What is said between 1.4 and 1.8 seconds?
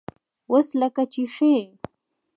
يې؟